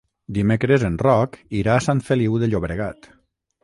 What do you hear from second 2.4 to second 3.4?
de Llobregat.